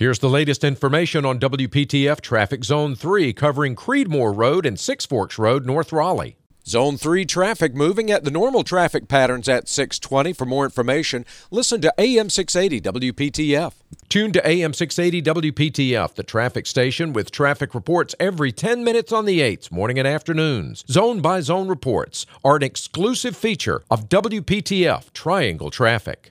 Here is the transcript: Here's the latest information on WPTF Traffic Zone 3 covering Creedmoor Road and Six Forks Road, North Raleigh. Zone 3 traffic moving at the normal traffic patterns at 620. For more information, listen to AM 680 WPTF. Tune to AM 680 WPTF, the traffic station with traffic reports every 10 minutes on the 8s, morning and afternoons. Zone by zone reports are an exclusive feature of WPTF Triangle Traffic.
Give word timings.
Here's 0.00 0.20
the 0.20 0.30
latest 0.30 0.64
information 0.64 1.26
on 1.26 1.38
WPTF 1.38 2.22
Traffic 2.22 2.64
Zone 2.64 2.94
3 2.94 3.34
covering 3.34 3.76
Creedmoor 3.76 4.34
Road 4.34 4.64
and 4.64 4.80
Six 4.80 5.04
Forks 5.04 5.38
Road, 5.38 5.66
North 5.66 5.92
Raleigh. 5.92 6.38
Zone 6.66 6.96
3 6.96 7.26
traffic 7.26 7.74
moving 7.74 8.10
at 8.10 8.24
the 8.24 8.30
normal 8.30 8.64
traffic 8.64 9.08
patterns 9.08 9.46
at 9.46 9.68
620. 9.68 10.32
For 10.32 10.46
more 10.46 10.64
information, 10.64 11.26
listen 11.50 11.82
to 11.82 11.92
AM 11.98 12.30
680 12.30 13.10
WPTF. 13.10 13.74
Tune 14.08 14.32
to 14.32 14.48
AM 14.48 14.72
680 14.72 15.50
WPTF, 15.50 16.14
the 16.14 16.22
traffic 16.22 16.66
station 16.66 17.12
with 17.12 17.30
traffic 17.30 17.74
reports 17.74 18.14
every 18.18 18.52
10 18.52 18.82
minutes 18.82 19.12
on 19.12 19.26
the 19.26 19.40
8s, 19.40 19.70
morning 19.70 19.98
and 19.98 20.08
afternoons. 20.08 20.82
Zone 20.88 21.20
by 21.20 21.42
zone 21.42 21.68
reports 21.68 22.24
are 22.42 22.56
an 22.56 22.62
exclusive 22.62 23.36
feature 23.36 23.82
of 23.90 24.08
WPTF 24.08 25.12
Triangle 25.12 25.70
Traffic. 25.70 26.28